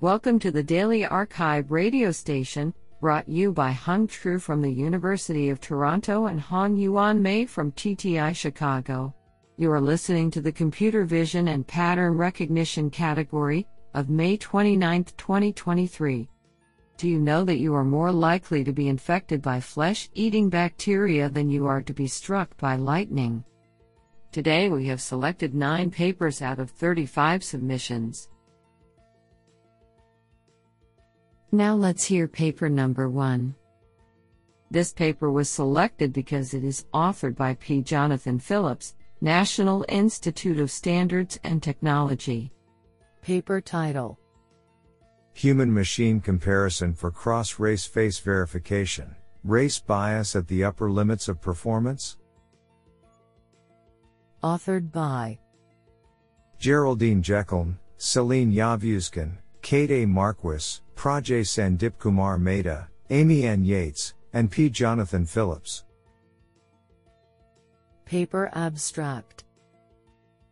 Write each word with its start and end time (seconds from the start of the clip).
Welcome 0.00 0.40
to 0.40 0.50
the 0.50 0.62
Daily 0.62 1.04
arXiv 1.04 1.70
radio 1.70 2.10
station, 2.10 2.74
brought 3.00 3.28
you 3.28 3.52
by 3.52 3.70
Hung 3.70 4.08
Tru 4.08 4.40
from 4.40 4.60
the 4.60 4.70
University 4.70 5.50
of 5.50 5.60
Toronto 5.60 6.26
and 6.26 6.40
Hong 6.40 6.76
Yuan 6.76 7.22
Mei 7.22 7.46
from 7.46 7.70
TTI 7.72 8.34
Chicago. 8.34 9.14
You 9.56 9.70
are 9.70 9.80
listening 9.80 10.32
to 10.32 10.40
the 10.40 10.50
Computer 10.52 11.04
Vision 11.04 11.46
and 11.46 11.66
Pattern 11.66 12.18
Recognition 12.18 12.90
category 12.90 13.68
of 13.94 14.10
May 14.10 14.36
29, 14.36 15.04
2023. 15.16 16.28
Do 16.96 17.08
you 17.08 17.20
know 17.20 17.44
that 17.44 17.60
you 17.60 17.72
are 17.74 17.84
more 17.84 18.10
likely 18.10 18.64
to 18.64 18.72
be 18.72 18.88
infected 18.88 19.40
by 19.40 19.60
flesh 19.60 20.10
eating 20.12 20.50
bacteria 20.50 21.28
than 21.28 21.48
you 21.48 21.66
are 21.66 21.80
to 21.80 21.94
be 21.94 22.08
struck 22.08 22.54
by 22.58 22.74
lightning? 22.74 23.44
Today 24.32 24.68
we 24.68 24.86
have 24.88 25.00
selected 25.00 25.54
9 25.54 25.92
papers 25.92 26.42
out 26.42 26.58
of 26.58 26.72
35 26.72 27.44
submissions. 27.44 28.28
Now 31.54 31.76
let's 31.76 32.02
hear 32.02 32.26
paper 32.26 32.68
number 32.68 33.08
1. 33.08 33.54
This 34.72 34.92
paper 34.92 35.30
was 35.30 35.48
selected 35.48 36.12
because 36.12 36.52
it 36.52 36.64
is 36.64 36.86
authored 36.92 37.36
by 37.36 37.54
P. 37.54 37.80
Jonathon 37.80 38.40
Phillips, 38.40 38.96
National 39.20 39.84
Institute 39.88 40.58
of 40.58 40.72
Standards 40.72 41.38
and 41.44 41.62
Technology. 41.62 42.50
Paper 43.22 43.60
title 43.60 44.18
Human 45.34 45.72
machine 45.72 46.20
comparison 46.20 46.92
for 46.92 47.12
cross 47.12 47.60
race 47.60 47.84
face 47.84 48.18
verification. 48.18 49.14
Race 49.44 49.78
bias 49.78 50.34
at 50.34 50.48
the 50.48 50.64
upper 50.64 50.90
limits 50.90 51.28
of 51.28 51.40
performance? 51.40 52.16
Authored 54.42 54.90
by 54.90 55.38
Geraldine 56.58 57.22
Jeckeln, 57.22 57.76
Selin 57.96 58.52
Yavuzkilic, 58.52 59.38
Kate 59.62 59.92
A. 59.92 60.04
Marquis, 60.04 60.80
Prajay 60.94 61.42
Sandip 61.42 61.98
Kumar 61.98 62.38
Mehta, 62.38 62.88
Amy 63.10 63.46
Ann 63.46 63.64
Yates, 63.64 64.14
and 64.32 64.50
P. 64.50 64.68
Jonathon 64.70 65.26
Phillips. 65.26 65.84
Paper 68.04 68.50
Abstract 68.54 69.44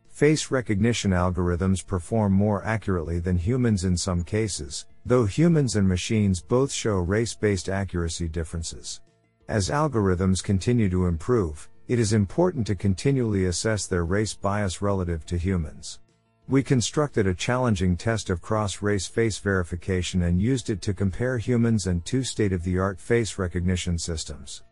Face 0.09 0.51
recognition 0.51 1.11
algorithms 1.11 1.87
perform 1.87 2.33
more 2.33 2.65
accurately 2.65 3.19
than 3.19 3.39
humans 3.39 3.85
in 3.85 3.97
some 3.97 4.23
cases, 4.23 4.87
though 5.07 5.25
humans 5.25 5.77
and 5.77 5.89
machines 5.89 6.43
both 6.43 6.71
show 6.71 6.99
race 6.99 7.35
based 7.35 7.69
accuracy 7.69 8.29
differences. 8.29 9.01
As 9.49 9.71
algorithms 9.71 10.43
continue 10.43 10.89
to 10.91 11.07
improve, 11.07 11.69
it 11.89 11.99
is 11.99 12.13
important 12.13 12.67
to 12.69 12.75
continually 12.75 13.47
assess 13.47 13.87
their 13.87 14.05
race 14.05 14.35
bias 14.35 14.81
relative 14.81 15.27
to 15.27 15.37
humans. 15.37 15.99
We 16.49 16.63
constructed 16.63 17.27
a 17.27 17.35
challenging 17.35 17.97
test 17.97 18.29
of 18.29 18.43
cross 18.43 18.83
race 18.83 19.07
face 19.07 19.39
verification 19.39 20.23
and 20.23 20.43
used 20.43 20.71
it 20.71 20.83
to 20.83 20.93
compare 20.93 21.39
humans 21.39 21.87
and 21.87 22.05
two 22.05 22.25
state 22.25 22.53
of 22.53 22.65
the 22.65 22.79
art 22.79 23.01
face 23.01 23.39
recognition 23.39 23.97
systems. 23.97 24.65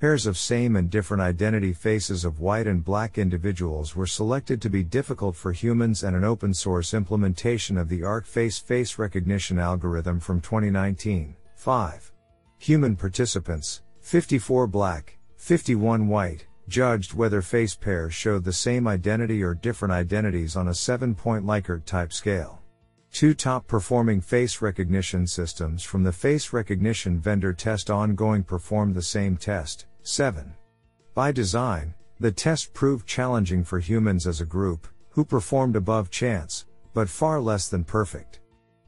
Pairs 0.00 0.26
of 0.26 0.36
same 0.36 0.76
and 0.76 0.90
different 0.90 1.22
identity 1.22 1.72
faces 1.72 2.26
of 2.26 2.40
white 2.40 2.66
and 2.66 2.84
black 2.84 3.16
individuals 3.16 3.96
were 3.96 4.06
selected 4.06 4.60
to 4.60 4.68
be 4.68 4.84
difficult 4.84 5.34
for 5.34 5.50
humans 5.50 6.04
and 6.04 6.14
an 6.14 6.24
open 6.24 6.52
source 6.52 6.92
implementation 6.92 7.78
of 7.78 7.88
the 7.88 8.02
ArcFace 8.02 8.62
face 8.62 8.98
recognition 8.98 9.58
algorithm 9.58 10.20
from 10.20 10.42
2019. 10.42 11.34
5. 11.54 12.12
Human 12.58 12.96
participants, 12.96 13.80
54 14.02 14.66
black, 14.66 15.16
51 15.38 16.06
white, 16.06 16.46
judged 16.68 17.14
whether 17.14 17.42
face 17.42 17.74
pairs 17.74 18.14
showed 18.14 18.44
the 18.44 18.52
same 18.52 18.88
identity 18.88 19.42
or 19.42 19.54
different 19.54 19.92
identities 19.92 20.56
on 20.56 20.68
a 20.68 20.74
7 20.74 21.14
point 21.14 21.44
Likert 21.44 21.84
type 21.84 22.12
scale. 22.12 22.60
Two 23.12 23.34
top 23.34 23.66
performing 23.66 24.20
face 24.20 24.60
recognition 24.60 25.26
systems 25.26 25.84
from 25.84 26.02
the 26.02 26.12
face 26.12 26.52
recognition 26.52 27.20
vendor 27.20 27.52
test 27.52 27.90
ongoing 27.90 28.42
performed 28.42 28.94
the 28.94 29.02
same 29.02 29.36
test, 29.36 29.86
7. 30.02 30.52
By 31.14 31.30
design, 31.30 31.94
the 32.18 32.32
test 32.32 32.74
proved 32.74 33.06
challenging 33.06 33.62
for 33.62 33.78
humans 33.78 34.26
as 34.26 34.40
a 34.40 34.46
group, 34.46 34.88
who 35.10 35.24
performed 35.24 35.76
above 35.76 36.10
chance, 36.10 36.66
but 36.92 37.08
far 37.08 37.40
less 37.40 37.68
than 37.68 37.84
perfect. 37.84 38.40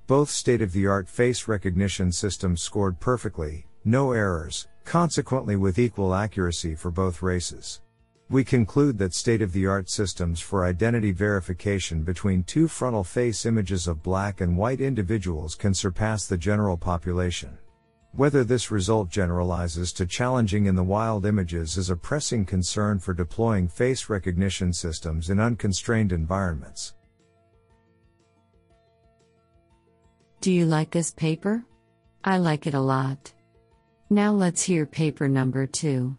Both 0.06 0.30
state 0.30 0.62
of 0.62 0.72
the 0.72 0.86
art 0.86 1.08
face 1.08 1.46
recognition 1.46 2.10
systems 2.10 2.62
scored 2.62 2.98
perfectly, 2.98 3.66
no 3.84 4.12
errors, 4.12 4.66
consequently 4.86 5.56
with 5.56 5.78
equal 5.78 6.14
accuracy 6.14 6.74
for 6.74 6.90
both 6.90 7.20
races. 7.20 7.82
We 8.30 8.44
conclude 8.44 8.98
that 8.98 9.14
state 9.14 9.42
of 9.42 9.52
the 9.52 9.66
art 9.66 9.90
systems 9.90 10.40
for 10.40 10.64
identity 10.64 11.12
verification 11.12 12.02
between 12.02 12.44
two 12.44 12.66
frontal 12.68 13.04
face 13.04 13.44
images 13.44 13.86
of 13.86 14.02
black 14.02 14.40
and 14.40 14.56
white 14.56 14.80
individuals 14.80 15.54
can 15.54 15.74
surpass 15.74 16.26
the 16.26 16.38
general 16.38 16.76
population. 16.76 17.58
Whether 18.12 18.44
this 18.44 18.70
result 18.70 19.10
generalizes 19.10 19.92
to 19.92 20.06
challenging 20.06 20.66
in 20.66 20.74
the 20.74 20.82
wild 20.82 21.26
images 21.26 21.76
is 21.76 21.90
a 21.90 21.96
pressing 21.96 22.46
concern 22.46 22.98
for 22.98 23.12
deploying 23.12 23.68
face 23.68 24.08
recognition 24.08 24.72
systems 24.72 25.30
in 25.30 25.38
unconstrained 25.38 26.12
environments. 26.12 26.94
Do 30.40 30.50
you 30.50 30.64
like 30.64 30.90
this 30.90 31.12
paper? 31.12 31.64
I 32.24 32.38
like 32.38 32.66
it 32.66 32.74
a 32.74 32.80
lot. 32.80 33.32
Now 34.08 34.32
let's 34.32 34.62
hear 34.62 34.86
paper 34.86 35.26
number 35.28 35.66
two. 35.66 36.16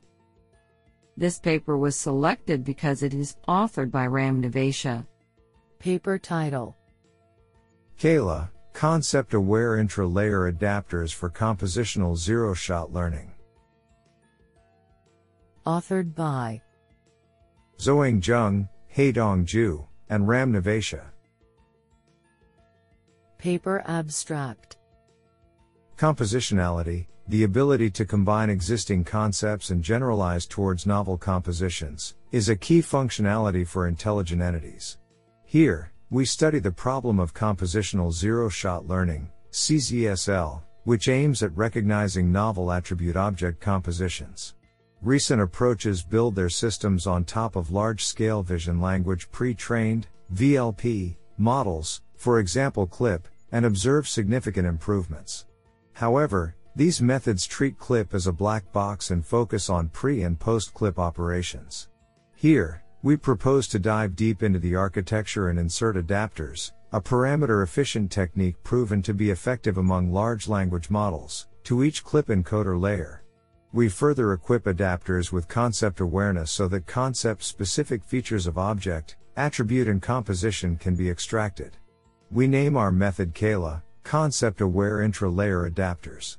This 1.15 1.39
paper 1.39 1.77
was 1.77 1.95
selected 1.95 2.65
because 2.65 3.01
it 3.01 3.13
is 3.13 3.37
authored 3.47 3.91
by 3.91 4.07
Ram 4.07 4.41
Nevatia. 4.41 5.07
Paper 5.79 6.17
title 6.17 6.75
CAILA, 7.97 8.49
Concept 8.73 9.33
Aware 9.33 9.77
Intra-Layer 9.77 10.51
Adapters 10.51 11.13
for 11.13 11.29
Compositional 11.29 12.17
Zero-Shot 12.17 12.91
Learning. 12.91 13.31
Authored 15.65 16.13
by 16.13 16.61
Zhaoheng 17.79 18.21
Zheng, 18.21 18.67
Haidong 18.95 19.45
Zhu, 19.45 19.87
and 20.09 20.27
Ram 20.27 20.51
Nevatia. 20.51 21.05
Paper 23.37 23.81
Abstract 23.87 24.77
Compositionality, 25.97 27.07
the 27.29 27.43
ability 27.43 27.89
to 27.91 28.05
combine 28.05 28.49
existing 28.49 29.03
concepts 29.03 29.69
and 29.69 29.83
generalize 29.83 30.45
towards 30.45 30.85
novel 30.85 31.17
compositions, 31.17 32.15
is 32.31 32.49
a 32.49 32.55
key 32.55 32.79
functionality 32.79 33.67
for 33.67 33.87
intelligent 33.87 34.41
entities. 34.41 34.97
Here, 35.45 35.91
we 36.09 36.25
study 36.25 36.59
the 36.59 36.71
problem 36.71 37.19
of 37.19 37.33
compositional 37.33 38.13
zero 38.13 38.47
shot 38.47 38.87
learning, 38.87 39.29
CZSL, 39.51 40.61
which 40.85 41.09
aims 41.09 41.43
at 41.43 41.55
recognizing 41.57 42.31
novel 42.31 42.71
attribute 42.71 43.17
object 43.17 43.59
compositions. 43.59 44.55
Recent 45.01 45.41
approaches 45.41 46.01
build 46.01 46.33
their 46.33 46.49
systems 46.49 47.07
on 47.07 47.25
top 47.25 47.55
of 47.57 47.71
large 47.71 48.05
scale 48.05 48.41
vision 48.41 48.79
language 48.79 49.29
pre 49.31 49.53
trained, 49.53 50.07
VLP, 50.33 51.17
models, 51.37 52.01
for 52.15 52.39
example 52.39 52.87
CLIP, 52.87 53.27
and 53.51 53.65
observe 53.65 54.07
significant 54.07 54.65
improvements. 54.65 55.45
However, 55.93 56.55
these 56.77 57.01
methods 57.01 57.47
treat 57.47 57.75
CLIP 57.79 58.13
as 58.13 58.27
a 58.27 58.31
black 58.31 58.71
box 58.71 59.09
and 59.09 59.25
focus 59.25 59.67
on 59.67 59.89
pre 59.89 60.21
and 60.21 60.39
post 60.39 60.75
CLIP 60.75 60.99
operations. 60.99 61.89
Here, 62.35 62.83
we 63.01 63.17
propose 63.17 63.67
to 63.69 63.79
dive 63.79 64.15
deep 64.15 64.43
into 64.43 64.59
the 64.59 64.75
architecture 64.75 65.49
and 65.49 65.57
insert 65.57 65.95
adapters, 65.95 66.73
a 66.93 67.01
parameter 67.01 67.63
efficient 67.63 68.11
technique 68.11 68.63
proven 68.63 69.01
to 69.01 69.15
be 69.15 69.31
effective 69.31 69.79
among 69.79 70.13
large 70.13 70.47
language 70.47 70.91
models, 70.91 71.47
to 71.63 71.83
each 71.83 72.03
CLIP 72.03 72.27
encoder 72.27 72.79
layer. 72.79 73.23
We 73.73 73.89
further 73.89 74.33
equip 74.33 74.65
adapters 74.65 75.31
with 75.31 75.47
concept 75.47 75.99
awareness 75.99 76.51
so 76.51 76.67
that 76.67 76.85
concept 76.85 77.41
specific 77.41 78.03
features 78.03 78.45
of 78.45 78.59
object, 78.59 79.17
attribute, 79.35 79.87
and 79.87 79.99
composition 79.99 80.77
can 80.77 80.95
be 80.95 81.09
extracted. 81.09 81.75
We 82.29 82.45
name 82.47 82.77
our 82.77 82.91
method 82.91 83.33
CAILA, 83.33 83.81
concept 84.03 84.61
aware 84.61 85.01
intra 85.01 85.27
layer 85.27 85.67
adapters. 85.67 86.37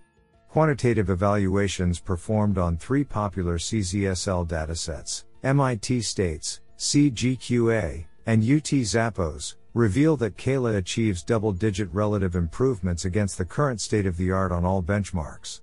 Quantitative 0.49 1.11
evaluations 1.11 2.01
performed 2.01 2.57
on 2.57 2.79
three 2.79 3.05
popular 3.05 3.59
CZSL 3.59 4.49
datasets, 4.49 5.25
MIT 5.43 6.01
States, 6.01 6.63
CGQA, 6.79 8.07
and 8.25 8.43
UT 8.43 8.65
Zappos, 8.65 9.57
reveal 9.75 10.17
that 10.17 10.39
CAILA 10.39 10.79
achieves 10.79 11.23
double 11.23 11.53
digit 11.53 11.89
relative 11.93 12.35
improvements 12.35 13.05
against 13.05 13.37
the 13.37 13.45
current 13.45 13.81
state 13.81 14.07
of 14.07 14.17
the 14.17 14.31
art 14.31 14.51
on 14.51 14.65
all 14.65 14.83
benchmarks. 14.83 15.61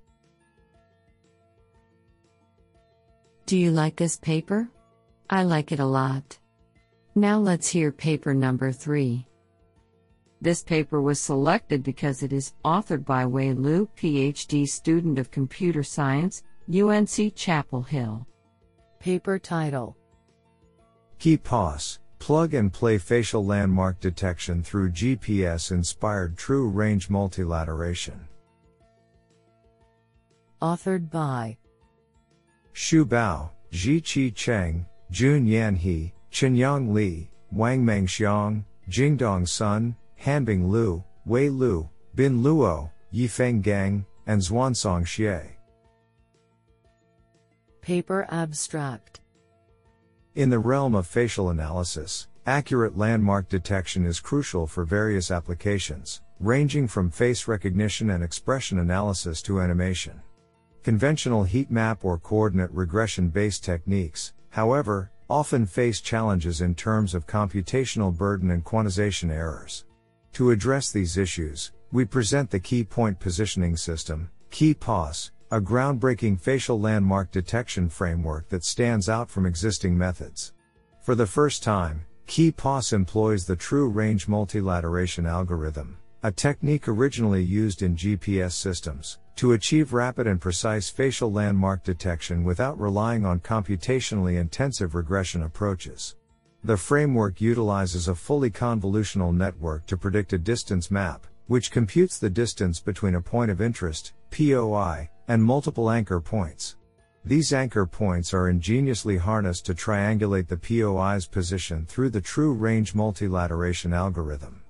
Do 3.48 3.58
you 3.58 3.72
like 3.72 3.96
this 3.96 4.18
paper? 4.18 4.70
I 5.30 5.44
like 5.44 5.72
it 5.72 5.80
a 5.80 5.86
lot. 5.86 6.38
Now 7.16 7.40
let's 7.40 7.68
hear 7.68 7.92
paper 7.92 8.36
number 8.36 8.72
three. 8.72 9.26
This 10.42 10.64
paper 10.64 11.02
was 11.02 11.20
selected 11.20 11.84
because 11.84 12.24
it 12.24 12.34
is 12.34 12.54
authored 12.64 13.06
by 13.06 13.26
Wei 13.26 13.54
Lu, 13.54 13.88
PhD 13.98 14.68
student 14.68 15.18
of 15.18 15.32
computer 15.32 15.84
science, 15.84 16.44
UNC 16.70 17.36
Chapel 17.36 17.82
Hill. 17.82 18.28
Paper 19.00 19.40
title 19.40 19.96
Key 21.20 21.38
POS, 21.38 22.00
Plug 22.20 22.56
and 22.56 22.74
play 22.74 22.98
facial 22.98 23.46
landmark 23.46 24.00
detection 24.00 24.64
through 24.64 24.90
GPS 24.90 25.72
inspired 25.72 26.38
true 26.38 26.68
range 26.70 27.10
multilateration. 27.10 28.28
Authored 30.62 31.12
by 31.12 31.58
Xu 32.74 33.06
Bao, 33.06 33.52
Zhiqi 33.72 34.34
Cheng, 34.34 34.86
Jun 35.12 35.46
Yan 35.46 35.76
He, 35.76 36.14
Qinyang 36.32 36.92
Li, 36.94 37.30
Wangmeng 37.54 38.08
Xiang, 38.08 38.64
Jingdong 38.90 39.48
Sun, 39.48 39.96
Hanbing 40.26 40.72
Lu, 40.72 41.04
Wei 41.28 41.50
Lu, 41.50 41.88
Bin 42.16 42.42
Luo, 42.42 42.90
Yifeng 43.14 43.62
Geng, 43.62 44.04
and 44.26 44.42
Xuansong 44.42 45.04
Xie. 45.04 45.52
Paper 47.80 48.26
Abstract 48.32 49.20
In 50.34 50.50
the 50.50 50.58
realm 50.58 50.96
of 50.96 51.06
facial 51.06 51.52
analysis, 51.52 52.28
accurate 52.48 52.98
landmark 52.98 53.50
detection 53.50 54.04
is 54.04 54.20
crucial 54.20 54.66
for 54.66 54.84
various 54.84 55.30
applications, 55.30 56.24
ranging 56.40 56.88
from 56.88 57.12
face 57.12 57.48
recognition 57.48 58.10
and 58.10 58.24
expression 58.24 58.80
analysis 58.80 59.44
to 59.44 59.62
animation. 59.62 60.20
Conventional 60.82 61.44
heat 61.44 61.70
map 61.70 62.04
or 62.04 62.18
coordinate 62.18 62.72
regression 62.72 63.30
based 63.30 63.64
techniques, 63.64 64.34
however, 64.50 65.12
often 65.30 65.68
face 65.68 66.02
challenges 66.02 66.62
in 66.62 66.74
terms 66.74 67.14
of 67.14 67.28
computational 67.28 68.12
burden 68.12 68.50
and 68.50 68.66
quantization 68.66 69.30
errors. 69.30 69.86
To 70.36 70.52
address 70.52 70.92
these 70.92 71.16
issues, 71.16 71.72
we 71.94 72.04
present 72.04 72.52
the 72.52 72.60
Key 72.60 72.84
Point 72.84 73.22
Positioning 73.22 73.78
System, 73.78 74.30
KeyPOS, 74.52 75.32
a 75.50 75.62
groundbreaking 75.62 76.42
facial 76.42 76.78
landmark 76.78 77.32
detection 77.32 77.88
framework 77.88 78.50
that 78.50 78.66
stands 78.66 79.08
out 79.08 79.30
from 79.30 79.46
existing 79.46 79.98
methods. 79.98 80.52
For 81.00 81.16
the 81.16 81.26
first 81.26 81.64
time, 81.64 82.06
KeyPOS 82.28 82.92
employs 82.92 83.46
the 83.46 83.56
true 83.56 83.88
range 83.88 84.28
multilateration 84.28 85.26
algorithm, 85.26 86.00
a 86.22 86.34
technique 86.34 86.90
originally 86.90 87.42
used 87.42 87.82
in 87.82 87.96
GPS 87.96 88.52
systems, 88.52 89.20
to 89.38 89.54
achieve 89.54 89.94
rapid 89.94 90.28
and 90.28 90.42
precise 90.42 90.90
facial 90.90 91.32
landmark 91.32 91.82
detection 91.86 92.44
without 92.44 92.78
relying 92.78 93.26
on 93.26 93.40
computationally 93.40 94.38
intensive 94.38 94.96
regression 94.96 95.44
approaches. 95.44 96.18
The 96.66 96.78
framework 96.78 97.42
utilizes 97.42 98.08
a 98.08 98.16
fully 98.16 98.50
convolutional 98.50 99.32
network 99.32 99.86
to 99.86 99.96
predict 99.96 100.34
a 100.34 100.40
distance 100.40 100.90
map, 100.90 101.28
which 101.46 101.70
computes 101.70 102.18
the 102.18 102.28
distance 102.28 102.80
between 102.80 103.14
a 103.14 103.22
point 103.22 103.52
of 103.52 103.62
interest, 103.62 104.14
POI, 104.32 105.08
and 105.28 105.44
multiple 105.44 105.92
anchor 105.92 106.20
points. 106.20 106.78
These 107.24 107.54
anchor 107.54 107.86
points 107.86 108.34
are 108.34 108.50
ingeniously 108.50 109.16
harnessed 109.16 109.68
to 109.68 109.76
triangulate 109.76 110.48
the 110.48 110.58
POI's 110.58 111.28
position 111.28 111.86
through 111.86 112.10
the 112.10 112.20
true 112.20 112.52
range 112.52 112.96
multilateration 112.96 113.94
algorithm. 113.94 114.64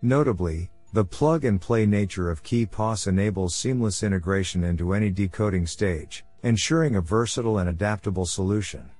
Notably, 0.00 0.70
the 0.94 1.04
plug 1.04 1.44
and 1.44 1.60
play 1.60 1.84
nature 1.84 2.30
of 2.30 2.42
Key 2.42 2.64
KeyPOS 2.64 3.08
enables 3.08 3.54
seamless 3.54 4.02
integration 4.02 4.64
into 4.64 4.94
any 4.94 5.10
decoding 5.10 5.66
stage, 5.66 6.24
ensuring 6.44 6.96
a 6.96 7.02
versatile 7.02 7.58
and 7.58 7.68
adaptable 7.68 8.24
solution. 8.24 8.90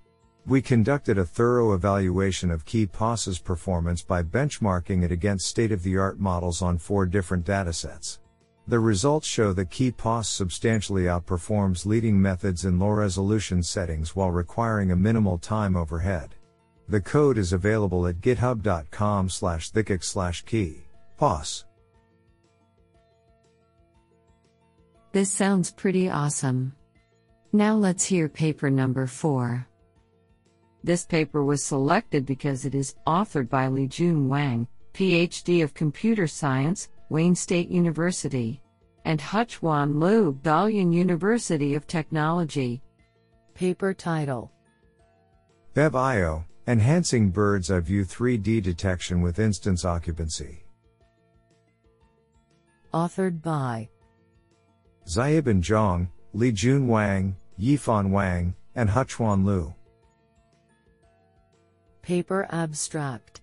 We 0.44 0.60
conducted 0.60 1.18
a 1.18 1.24
thorough 1.24 1.72
evaluation 1.72 2.50
of 2.50 2.64
KeyPOS's 2.64 3.38
performance 3.38 4.02
by 4.02 4.24
benchmarking 4.24 5.04
it 5.04 5.12
against 5.12 5.46
state 5.46 5.70
of 5.70 5.84
the 5.84 5.96
art 5.96 6.18
models 6.18 6.62
on 6.62 6.78
four 6.78 7.06
different 7.06 7.46
datasets. 7.46 8.18
The 8.66 8.80
results 8.80 9.26
show 9.26 9.52
that 9.52 9.70
KeyPOS 9.70 10.24
substantially 10.24 11.04
outperforms 11.04 11.86
leading 11.86 12.20
methods 12.20 12.64
in 12.64 12.80
low 12.80 12.90
resolution 12.90 13.62
settings 13.62 14.16
while 14.16 14.32
requiring 14.32 14.90
a 14.90 14.96
minimal 14.96 15.38
time 15.38 15.76
overhead. 15.76 16.34
The 16.88 17.00
code 17.00 17.38
is 17.38 17.52
available 17.52 18.08
at 18.08 18.20
github.com 18.20 19.28
slash 19.28 19.70
thickix 19.70 20.04
slash 20.04 20.42
key. 20.42 20.78
POS. 21.18 21.66
This 25.12 25.30
sounds 25.30 25.70
pretty 25.70 26.10
awesome. 26.10 26.74
Now 27.52 27.76
let's 27.76 28.04
hear 28.04 28.28
paper 28.28 28.70
number 28.70 29.06
4. 29.06 29.68
This 30.84 31.04
paper 31.04 31.44
was 31.44 31.64
selected 31.64 32.26
because 32.26 32.64
it 32.64 32.74
is 32.74 32.96
authored 33.06 33.48
by 33.48 33.68
Li 33.68 33.86
Jun 33.86 34.28
Wang, 34.28 34.66
PhD 34.94 35.62
of 35.62 35.74
Computer 35.74 36.26
Science, 36.26 36.88
Wayne 37.08 37.36
State 37.36 37.68
University, 37.68 38.60
and 39.04 39.20
Huchuan 39.20 40.00
Lu, 40.00 40.32
Dalian 40.42 40.92
University 40.92 41.74
of 41.74 41.86
Technology. 41.86 42.82
Paper 43.54 43.94
title 43.94 44.50
BEV-IO, 45.74 46.44
Enhancing 46.66 47.30
Bird's 47.30 47.70
Eye 47.70 47.80
View 47.80 48.04
3D 48.04 48.62
Detection 48.62 49.20
with 49.20 49.38
Instance 49.38 49.84
Occupancy. 49.84 50.64
Authored 52.92 53.40
by 53.40 53.88
Xiaobin 55.06 55.62
Zhang, 55.62 56.08
Lijun 56.34 56.86
Wang, 56.86 57.36
Yifan 57.58 58.10
Wang, 58.10 58.54
and 58.74 58.88
Huchuan 58.88 59.44
Lu. 59.44 59.74
Paper 62.02 62.48
Abstract 62.50 63.42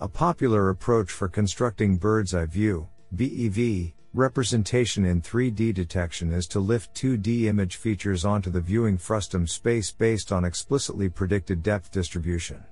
A 0.00 0.08
popular 0.08 0.70
approach 0.70 1.12
for 1.12 1.28
constructing 1.28 1.96
bird's 1.96 2.34
eye 2.34 2.44
view, 2.44 2.88
BEV, 3.14 3.92
representation 4.14 5.04
in 5.04 5.22
3D 5.22 5.72
detection 5.72 6.32
is 6.32 6.48
to 6.48 6.58
lift 6.58 6.92
2D 6.94 7.44
image 7.44 7.76
features 7.76 8.24
onto 8.24 8.50
the 8.50 8.60
viewing 8.60 8.98
frustum 8.98 9.46
space 9.46 9.92
based 9.92 10.32
on 10.32 10.44
explicitly 10.44 11.08
predicted 11.08 11.62
depth 11.62 11.92
distribution. 11.92 12.64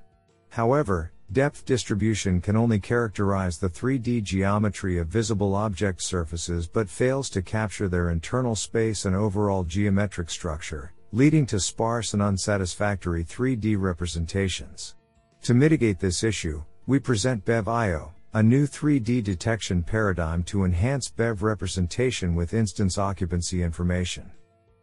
However, 0.49 1.13
Depth 1.33 1.65
distribution 1.65 2.41
can 2.41 2.55
only 2.55 2.79
characterize 2.79 3.57
the 3.59 3.69
3D 3.69 4.23
geometry 4.23 4.99
of 4.99 5.09
visible 5.09 5.55
object 5.55 6.03
surfaces 6.03 6.67
but 6.67 6.89
fails 6.89 7.31
to 7.31 7.41
capture 7.41 7.89
their 7.89 8.11
internal 8.11 8.55
space 8.55 9.07
and 9.07 9.17
overall 9.17 9.65
geometric 9.65 10.29
structure, 10.29 10.93
leading 11.15 11.47
to 11.47 11.61
sparse 11.61 12.13
and 12.13 12.21
unsatisfactory 12.21 13.23
3D 13.25 13.81
representations. 13.81 14.97
To 15.43 15.55
mitigate 15.55 16.01
this 16.01 16.25
issue, 16.25 16.65
we 16.89 16.99
present 16.99 17.45
BEV-IO, 17.45 18.13
a 18.33 18.43
new 18.43 18.67
3D 18.67 19.23
detection 19.23 19.85
paradigm 19.85 20.43
to 20.43 20.65
enhance 20.65 21.09
BEV 21.09 21.45
representation 21.45 22.35
with 22.35 22.53
instance 22.53 22.99
occupancy 22.99 23.63
information. 23.63 24.29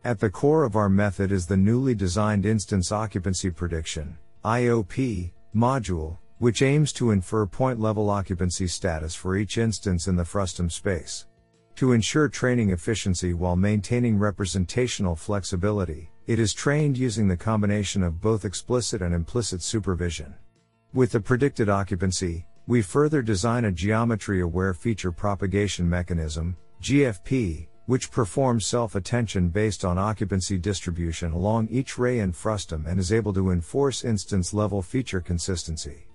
At 0.05 0.21
the 0.21 0.29
core 0.29 0.63
of 0.63 0.77
our 0.77 0.87
method 0.87 1.33
is 1.33 1.47
the 1.47 1.57
newly 1.57 1.95
designed 1.95 2.45
Instance 2.45 2.93
Occupancy 2.93 3.51
Prediction, 3.51 4.17
IOP, 4.45 5.33
module, 5.53 6.17
which 6.37 6.61
aims 6.61 6.93
to 6.93 7.11
infer 7.11 7.45
point 7.45 7.77
level 7.77 8.09
occupancy 8.09 8.67
status 8.67 9.13
for 9.13 9.35
each 9.35 9.57
instance 9.57 10.07
in 10.07 10.15
the 10.15 10.23
frustum 10.23 10.69
space. 10.69 11.25
To 11.81 11.93
ensure 11.93 12.29
training 12.29 12.69
efficiency 12.69 13.33
while 13.33 13.55
maintaining 13.55 14.19
representational 14.19 15.15
flexibility, 15.15 16.11
it 16.27 16.37
is 16.37 16.53
trained 16.53 16.95
using 16.95 17.27
the 17.27 17.35
combination 17.35 18.03
of 18.03 18.21
both 18.21 18.45
explicit 18.45 19.01
and 19.01 19.15
implicit 19.15 19.63
supervision. 19.63 20.35
With 20.93 21.11
the 21.11 21.19
predicted 21.19 21.69
occupancy, 21.69 22.45
we 22.67 22.83
further 22.83 23.23
design 23.23 23.65
a 23.65 23.71
geometry 23.71 24.41
aware 24.41 24.75
feature 24.75 25.11
propagation 25.11 25.89
mechanism, 25.89 26.55
GFP, 26.83 27.67
which 27.87 28.11
performs 28.11 28.67
self 28.67 28.93
attention 28.93 29.49
based 29.49 29.83
on 29.83 29.97
occupancy 29.97 30.59
distribution 30.59 31.31
along 31.31 31.67
each 31.71 31.97
ray 31.97 32.19
in 32.19 32.31
frustum 32.31 32.85
and 32.85 32.99
is 32.99 33.11
able 33.11 33.33
to 33.33 33.49
enforce 33.49 34.03
instance 34.03 34.53
level 34.53 34.83
feature 34.83 35.19
consistency. 35.19 36.05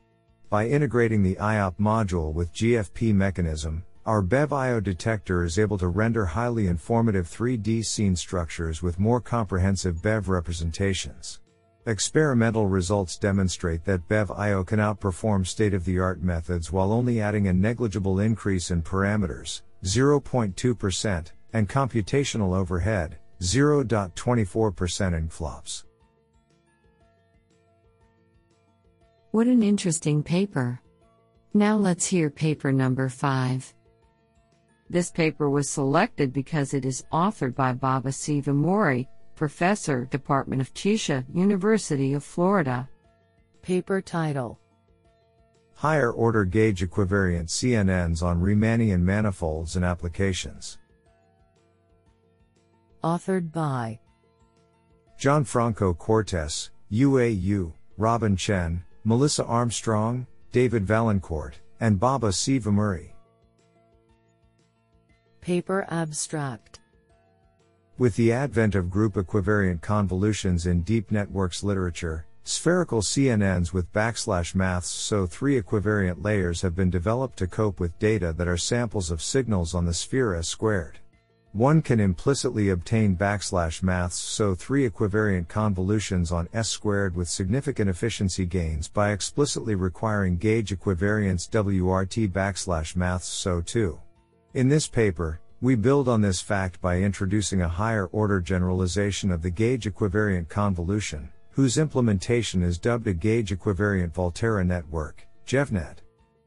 By 0.49 0.69
integrating 0.69 1.25
the 1.25 1.35
IOP 1.35 1.79
module 1.81 2.33
with 2.33 2.55
GFP 2.55 3.13
mechanism, 3.17 3.83
our 4.07 4.23
BEV-IO 4.23 4.79
detector 4.79 5.43
is 5.43 5.59
able 5.59 5.77
to 5.79 5.89
render 5.89 6.25
highly 6.25 6.69
informative 6.69 7.27
3D 7.27 7.85
scene 7.85 8.15
structures 8.15 8.81
with 8.81 9.01
more 9.01 9.21
comprehensive 9.21 10.01
BEV 10.01 10.29
representations. 10.29 11.41
Experimental 11.87 12.69
results 12.69 13.19
demonstrate 13.19 13.85
that 13.85 14.07
BEV-IO 14.07 14.63
can 14.63 14.79
outperform 14.79 15.45
state-of-the-art 15.45 16.23
methods 16.23 16.71
while 16.71 16.93
only 16.93 17.21
adding 17.21 17.49
a 17.49 17.53
negligible 17.53 18.21
increase 18.21 18.71
in 18.71 18.81
parameters, 18.81 19.63
0.2%, 19.83 21.33
and 21.53 21.69
computational 21.69 22.57
overhead, 22.57 23.19
0.24% 23.41 25.19
in 25.19 25.29
flops. 25.29 25.85
What 29.33 29.49
an 29.49 29.65
interesting 29.65 30.23
paper. 30.23 30.81
Now 31.55 31.77
let's 31.77 32.07
hear 32.07 32.31
paper 32.31 32.71
number 32.71 33.09
5. 33.09 33.75
This 34.89 35.11
paper 35.11 35.51
was 35.51 35.69
selected 35.69 36.33
because 36.33 36.73
it 36.73 36.85
is 36.85 37.05
authored 37.13 37.55
by 37.55 37.73
Baba 37.73 38.13
C. 38.13 38.41
Vemuri, 38.41 39.09
Professor, 39.35 40.05
Department 40.07 40.61
of 40.61 40.73
Chisha, 40.75 41.25
University 41.35 42.15
of 42.15 42.23
Florida. 42.23 42.89
Paper 43.63 44.01
title 44.01 44.61
Higher 45.75 46.13
order 46.13 46.45
gauge 46.45 46.83
equivariant 46.83 47.49
CNNs 47.49 48.23
on 48.23 48.41
Riemannian 48.41 49.01
manifolds 49.03 49.77
and 49.77 49.85
applications. 49.85 50.79
Authored 53.03 53.53
by 53.53 53.99
Gianfranco 55.19 55.99
Cortes, 55.99 56.71
UAU, 56.93 57.73
Robin 57.99 58.37
Chen, 58.37 58.85
Melissa 59.05 59.45
Armstrong, 59.45 60.27
David 60.53 60.87
Vaillancourt, 60.87 61.55
and 61.81 62.01
Baba 62.01 62.33
C. 62.33 62.59
Vemuri. 62.59 63.16
Paper 65.47 65.87
Abstract 65.91 66.81
With 67.99 68.17
the 68.17 68.33
advent 68.33 68.75
of 68.75 68.91
group 68.91 69.15
equivariant 69.15 69.81
convolutions 69.81 70.67
in 70.67 70.83
deep 70.83 71.13
networks 71.13 71.63
literature, 71.63 72.27
spherical 72.43 73.01
CNNs 73.01 73.73
with 73.73 73.93
backslash 73.93 74.57
maths 74.57 74.89
so 74.89 75.25
three 75.25 75.57
equivariant 75.63 76.25
layers 76.25 76.63
have 76.63 76.75
been 76.75 76.91
developed 76.91 77.39
to 77.39 77.47
cope 77.47 77.79
with 77.79 77.97
data 78.01 78.33
that 78.33 78.49
are 78.49 78.57
samples 78.57 79.13
of 79.13 79.23
signals 79.23 79.73
on 79.73 79.85
the 79.85 79.95
sphere 79.95 80.35
S 80.35 80.49
squared. 80.49 80.99
One 81.53 81.81
can 81.81 82.01
implicitly 82.01 82.71
obtain 82.71 83.17
backslash 83.17 83.85
maths 83.85 84.17
so 84.19 84.57
three 84.57 84.85
equivariant 84.91 85.47
convolutions 85.47 86.33
on 86.33 86.49
S 86.55 86.69
squared 86.69 87.15
with 87.15 87.29
significant 87.29 87.89
efficiency 87.89 88.47
gains 88.47 88.89
by 88.89 89.13
explicitly 89.13 89.77
requiring 89.77 90.39
gauge 90.39 90.77
equivariance 90.77 91.49
WRT 91.49 92.33
backslash 92.33 92.97
maths 92.97 93.29
so 93.29 93.61
2. 93.61 94.01
In 94.57 94.71
this 94.71 94.87
paper, 94.87 95.43
we 95.61 95.75
build 95.75 96.09
on 96.09 96.23
this 96.23 96.41
fact 96.41 96.81
by 96.81 97.01
introducing 97.01 97.61
a 97.61 97.69
higher 97.69 98.07
order 98.07 98.41
generalization 98.41 99.31
of 99.31 99.43
the 99.43 99.51
gauge 99.51 99.85
equivariant 99.87 100.49
convolution, 100.49 101.29
whose 101.51 101.77
implementation 101.77 102.63
is 102.63 102.79
dubbed 102.79 103.07
a 103.07 103.13
gauge 103.13 103.53
equivariant 103.53 104.15
Volterra 104.15 104.67
network, 104.67 105.27
GEVNet. 105.47 105.99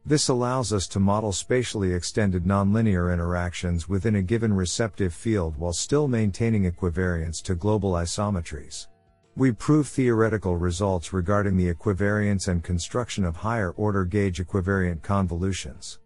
This 0.07 0.27
allows 0.27 0.73
us 0.73 0.87
to 0.87 0.99
model 0.99 1.31
spatially 1.31 1.93
extended 1.93 2.45
nonlinear 2.45 3.13
interactions 3.13 3.87
within 3.87 4.15
a 4.15 4.23
given 4.23 4.55
receptive 4.55 5.13
field 5.13 5.55
while 5.55 5.71
still 5.71 6.07
maintaining 6.07 6.63
equivariance 6.65 7.43
to 7.43 7.53
global 7.53 7.91
isometries. 7.91 8.87
We 9.35 9.51
prove 9.51 9.87
theoretical 9.87 10.57
results 10.57 11.13
regarding 11.13 11.57
the 11.57 11.71
equivariance 11.71 12.47
and 12.47 12.63
construction 12.63 13.23
of 13.23 13.35
higher 13.35 13.69
order 13.69 14.03
gauge 14.03 14.43
equivariant 14.43 15.03
convolutions. 15.03 15.99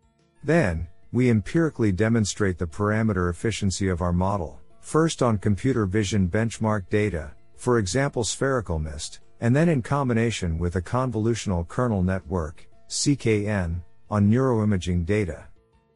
Then, 0.43 0.89
we 1.13 1.29
empirically 1.29 1.91
demonstrate 1.91 2.57
the 2.57 2.65
parameter 2.65 3.29
efficiency 3.29 3.87
of 3.87 4.01
our 4.01 4.11
model, 4.11 4.59
first 4.81 5.21
on 5.21 5.37
computer 5.37 5.85
vision 5.85 6.27
benchmark 6.27 6.89
data, 6.89 7.31
for 7.55 7.77
example 7.77 8.23
spherical 8.23 8.79
MNIST, 8.79 9.19
and 9.39 9.55
then 9.55 9.69
in 9.69 9.81
combination 9.81 10.57
with 10.57 10.75
a 10.75 10.81
convolutional 10.81 11.67
kernel 11.67 12.01
network, 12.01 12.67
CKN, 12.89 13.81
on 14.09 14.29
neuroimaging 14.29 15.05
data. 15.05 15.45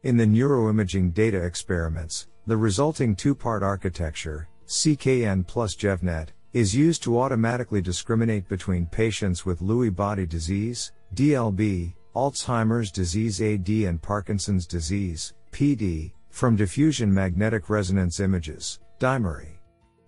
In 0.04 0.18
the 0.18 0.26
neuroimaging 0.26 1.16
data 1.16 1.44
experiments, 1.44 2.28
the 2.46 2.56
resulting 2.56 3.16
two-part 3.16 3.64
architecture, 3.64 4.48
CKN 4.68 5.48
plus 5.48 5.76
GEVNet, 5.76 6.28
is 6.54 6.76
used 6.76 7.02
to 7.04 7.20
automatically 7.20 7.82
discriminate 7.82 8.48
between 8.48 8.86
patients 8.86 9.46
with 9.46 9.62
Lewy 9.62 9.94
body 9.94 10.28
disease, 10.28 10.92
DLB, 11.16 11.94
Alzheimer's 12.18 12.90
disease 12.90 13.40
AD 13.44 13.70
and 13.70 14.02
Parkinson's 14.02 14.66
disease, 14.66 15.36
PD, 15.52 16.14
from 16.32 16.56
diffusion 16.56 17.14
magnetic 17.14 17.70
resonance 17.70 18.20
images, 18.20 18.80
dMRI. 19.00 19.50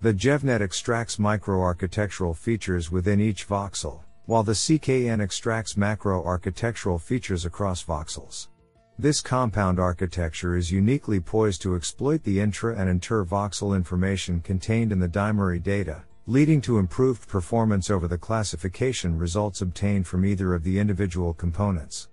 The 0.01 0.15
GEVNet 0.15 0.59
extracts 0.59 1.17
microarchitectural 1.17 2.35
features 2.35 2.89
within 2.89 3.19
each 3.19 3.47
voxel, 3.47 3.99
while 4.25 4.41
the 4.41 4.53
CKN 4.53 5.21
extracts 5.21 5.77
macro-architectural 5.77 6.97
features 6.97 7.45
across 7.45 7.83
voxels. 7.83 8.47
This 8.97 9.21
compound 9.21 9.79
architecture 9.79 10.55
is 10.55 10.71
uniquely 10.71 11.19
poised 11.19 11.61
to 11.61 11.75
exploit 11.75 12.23
the 12.23 12.39
intra 12.39 12.75
and 12.75 12.89
inter-voxel 12.89 13.75
information 13.75 14.41
contained 14.41 14.91
in 14.91 14.99
the 14.99 15.07
dMRI 15.07 15.61
data, 15.61 16.05
leading 16.29 16.61
to 16.61 16.77
improved 16.77 17.27
performance 17.27 17.89
over 17.89 18.07
the 18.07 18.17
classification 18.17 19.17
results 19.17 19.61
obtained 19.61 20.05
from 20.05 20.23
either 20.23 20.53
of 20.53 20.63
the 20.63 20.77
individual 20.77 21.33
components. 21.33 22.07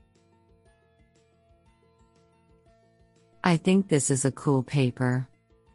I 3.45 3.59
think 3.59 3.89
this 3.89 4.11
is 4.11 4.25
a 4.25 4.33
cool 4.33 4.63
paper. 4.63 5.29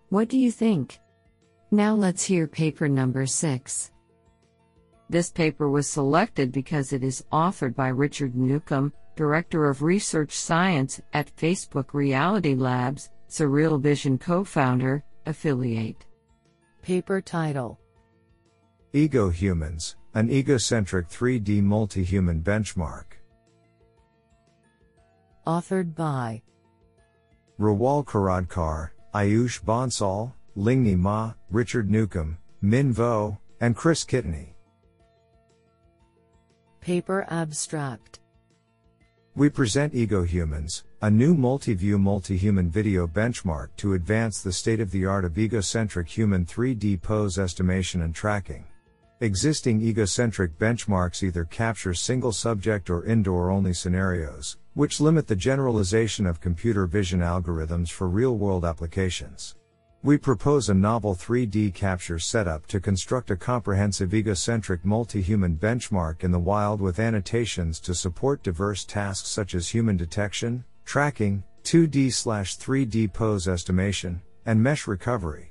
What 0.10 0.28
do 0.28 0.40
you 0.40 0.52
think? 0.52 1.00
Now 1.70 1.94
let's 1.94 2.24
hear 2.24 2.48
paper 2.48 2.90
number 2.90 3.28
6. 3.28 3.92
This 5.08 5.30
paper 5.30 5.70
was 5.70 5.88
selected 5.88 6.52
because 6.52 6.94
it 6.94 7.04
is 7.04 7.24
authored 7.32 7.76
by 7.76 7.90
Richard 7.90 8.36
Newcombe, 8.36 8.92
Director 9.16 9.70
of 9.70 9.84
Research 9.84 10.32
Science 10.32 11.00
at 11.14 11.36
Facebook 11.36 11.94
Reality 11.94 12.56
Labs, 12.56 13.12
Surreal 13.30 13.80
Vision 13.80 14.18
co 14.18 14.44
founder, 14.44 15.04
affiliate. 15.28 16.08
Paper 16.82 17.22
title 17.22 17.78
Ego 18.94 19.30
Humans, 19.30 19.96
an 20.16 20.30
egocentric 20.30 21.08
3D 21.08 21.64
multi 21.64 22.04
human 22.04 22.42
benchmark. 22.42 23.06
Authored 25.48 25.96
by 25.96 26.42
Rawal 27.58 28.04
Khirodkar, 28.04 28.90
Ayush 29.16 29.64
Bansal, 29.64 30.34
Lingni 30.58 30.98
Ma, 30.98 31.32
Richard 31.50 31.90
Newcombe, 31.90 32.38
Minh 32.62 32.92
Vo, 32.92 33.38
and 33.62 33.78
Kris 33.78 34.04
Kitani. 34.04 34.48
Paper 36.82 37.26
Abstract 37.30 38.20
We 39.36 39.48
present 39.48 39.96
Ego 39.96 40.24
Humans, 40.24 40.84
a 41.02 41.10
new 41.10 41.34
multi-view 41.34 41.98
multi-human 41.98 42.70
video 42.70 43.08
benchmark 43.08 43.70
to 43.78 43.94
advance 43.94 44.42
the 44.42 44.52
state-of-the-art 44.52 45.24
of 45.24 45.38
egocentric 45.38 46.10
human 46.10 46.46
3D 46.46 47.02
pose 47.02 47.40
estimation 47.40 48.02
and 48.02 48.14
tracking. 48.14 48.66
Existing 49.22 49.80
egocentric 49.84 50.58
benchmarks 50.58 51.22
either 51.22 51.46
capture 51.46 51.94
single 51.94 52.32
subject 52.32 52.90
or 52.90 53.06
indoor 53.06 53.51
only 53.51 53.72
scenarios, 53.72 54.58
which 54.74 55.00
limit 55.00 55.28
the 55.28 55.36
generalization 55.36 56.25
of 56.25 56.42
computer 56.42 56.88
vision 56.88 57.20
algorithms 57.20 57.90
for 57.92 58.10
real 58.10 58.36
world 58.36 58.66
applications. 58.66 59.56
We 60.01 60.18
propose 60.18 60.70
a 60.70 60.74
novel 60.74 61.13
3D 61.13 61.72
capture 61.75 62.18
setup 62.18 62.66
to 62.66 62.80
construct 62.80 63.30
a 63.30 63.36
comprehensive 63.36 64.16
egocentric 64.16 64.84
multi-human 64.84 65.56
benchmark 65.56 66.24
in 66.24 66.32
the 66.32 66.40
wild 66.40 66.82
with 66.82 67.00
annotations 67.00 67.80
to 67.82 67.94
support 67.94 68.42
diverse 68.42 68.86
tasks 68.86 69.30
such 69.30 69.54
as 69.54 69.70
human 69.70 69.98
detection, 69.98 70.63
tracking, 70.84 71.44
2D/3D 71.62 73.13
pose 73.13 73.48
estimation, 73.48 74.20
and 74.48 74.63
mesh 74.63 74.88
recovery. 74.88 75.50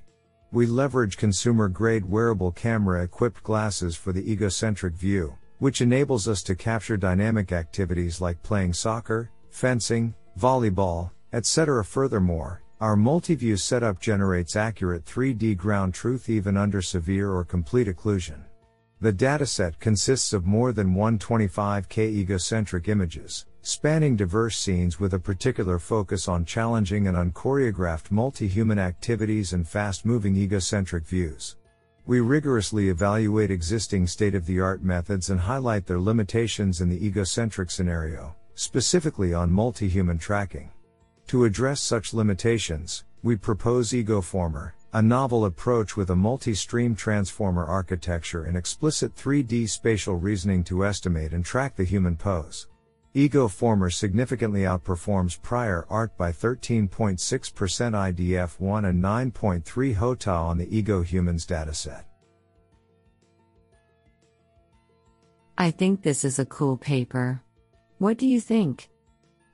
We 0.52 0.66
leverage 0.66 1.16
consumer 1.16 1.68
grade 1.68 2.04
wearable 2.04 2.50
camera 2.50 3.04
equipped 3.04 3.44
glasses 3.44 3.94
for 3.94 4.12
the 4.12 4.32
egocentric 4.32 4.94
view, 4.94 5.38
which 5.60 5.80
enables 5.80 6.26
us 6.26 6.42
to 6.42 6.56
capture 6.56 6.96
dynamic 6.96 7.52
activities 7.52 8.20
like 8.20 8.42
playing 8.42 8.72
soccer, 8.72 9.30
fencing, 9.50 10.12
volleyball, 10.36 11.12
etc. 11.32 11.84
Furthermore, 11.84 12.62
our 12.80 12.96
multi-view 12.96 13.56
setup 13.56 14.00
generates 14.00 14.56
accurate 14.56 15.04
3D 15.04 15.56
ground 15.56 15.94
truth 15.94 16.28
even 16.28 16.56
under 16.56 16.82
severe 16.82 17.30
or 17.30 17.44
complete 17.44 17.86
occlusion. 17.86 18.40
The 19.00 19.12
dataset 19.12 19.78
consists 19.78 20.32
of 20.32 20.46
more 20.46 20.72
than 20.72 20.96
125k 20.96 21.98
egocentric 21.98 22.88
images, 22.88 23.46
spanning 23.62 24.16
diverse 24.16 24.56
scenes 24.56 24.98
with 24.98 25.14
a 25.14 25.18
particular 25.18 25.78
focus 25.78 26.28
on 26.28 26.44
challenging 26.44 27.08
and 27.08 27.16
unchoreographed 27.16 28.10
multi-human 28.10 28.78
activities 28.78 29.52
and 29.52 29.68
fast-moving 29.68 30.36
egocentric 30.36 31.06
views. 31.06 31.56
We 32.06 32.20
rigorously 32.20 32.88
evaluate 32.88 33.50
existing 33.50 34.06
state-of-the-art 34.06 34.82
methods 34.82 35.30
and 35.30 35.38
highlight 35.38 35.86
their 35.86 36.00
limitations 36.00 36.80
in 36.80 36.88
the 36.88 37.06
egocentric 37.06 37.70
scenario, 37.70 38.34
specifically 38.54 39.34
on 39.34 39.52
multi-human 39.52 40.18
tracking. 40.18 40.70
To 41.28 41.44
address 41.44 41.82
such 41.82 42.14
limitations, 42.14 43.04
we 43.22 43.36
propose 43.36 43.90
EgoFormer, 43.90 44.72
a 44.94 45.02
novel 45.02 45.44
approach 45.44 45.96
with 45.96 46.10
a 46.10 46.16
multi-stream 46.16 46.96
transformer 46.96 47.64
architecture 47.64 48.44
and 48.44 48.56
explicit 48.56 49.14
3D 49.14 49.68
spatial 49.68 50.16
reasoning 50.16 50.64
to 50.64 50.84
estimate 50.84 51.32
and 51.32 51.44
track 51.44 51.76
the 51.76 51.84
human 51.84 52.16
pose. 52.16 52.66
EgoFormer 53.14 53.92
significantly 53.92 54.60
outperforms 54.60 55.40
prior 55.42 55.84
art 55.90 56.16
by 56.16 56.30
13.6% 56.30 57.18
IDF1 57.18 58.88
and 58.88 59.02
9.3 59.02 59.94
HOTA 59.94 60.30
on 60.30 60.58
the 60.58 60.76
Ego 60.76 61.02
Humans 61.02 61.44
dataset. 61.44 62.04
I 65.58 65.72
think 65.72 66.02
this 66.02 66.24
is 66.24 66.38
a 66.38 66.46
cool 66.46 66.76
paper. 66.76 67.42
What 67.98 68.16
do 68.16 68.28
you 68.28 68.40
think? 68.40 68.88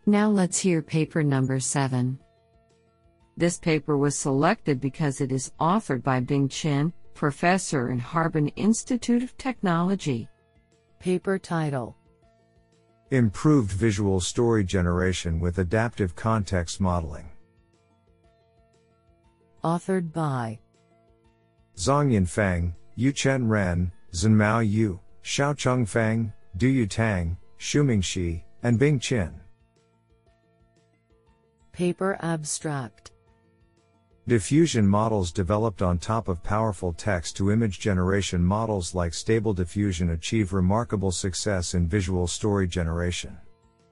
Now 0.04 0.28
let's 0.28 0.58
hear 0.58 0.82
paper 0.82 1.22
number 1.22 1.58
7. 1.58 2.18
This 3.38 3.58
paper 3.58 3.96
was 3.96 4.18
selected 4.18 4.82
because 4.82 5.22
it 5.22 5.32
is 5.32 5.52
authored 5.58 6.02
by 6.02 6.20
Bing 6.20 6.48
Qin, 6.48 6.92
professor 7.14 7.90
in 7.90 7.98
Harbin 7.98 8.48
Institute 8.48 9.22
of 9.22 9.36
Technology. 9.38 10.28
Paper 11.00 11.38
title 11.38 11.96
Improved 13.12 13.70
Visual 13.70 14.20
Story 14.20 14.64
Generation 14.64 15.38
with 15.38 15.58
Adaptive 15.58 16.16
Context 16.16 16.80
Modeling. 16.80 17.30
Authored 19.62 20.12
by 20.12 20.58
Zhongyan 21.76 22.28
Feng, 22.28 22.75
Yuchen 22.98 23.48
Ren, 23.48 23.92
Xinmiao 24.12 24.68
Yu, 24.68 24.98
Xiaocheng 25.22 25.86
Feng, 25.86 26.32
Duyu 26.58 26.88
Tang, 26.90 27.36
Shuming 27.60 28.02
Shi, 28.02 28.44
and 28.64 28.76
Bing 28.76 28.98
Qin. 28.98 29.34
Paper 31.70 32.18
Abstract 32.22 33.12
Diffusion 34.28 34.88
models 34.88 35.30
developed 35.30 35.83
on 35.83 35.99
top 35.99 36.26
of 36.26 36.42
powerful 36.42 36.92
text 36.92 37.37
to 37.37 37.52
image 37.52 37.78
generation 37.78 38.42
models 38.42 38.92
like 38.92 39.14
Stable 39.14 39.54
Diffusion 39.54 40.11
achieve 40.11 40.52
remarkable 40.52 41.12
success 41.12 41.75
in 41.75 41.87
visual 41.87 42.26
story 42.26 42.66
generation. 42.66 43.38